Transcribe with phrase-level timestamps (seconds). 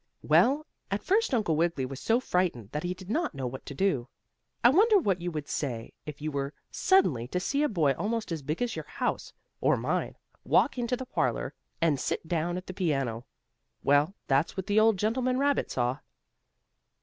[0.23, 3.75] Well, at first Uncle Wiggily was so frightened that he did not know what to
[3.75, 4.07] do.
[4.63, 8.31] I wonder what you would say if you were suddenly to see a boy almost
[8.31, 11.53] as big as your house, or mine, walk into the parlor,
[11.83, 13.27] and sit down at the piano?
[13.83, 15.99] Well, that's what the old gentleman rabbit saw.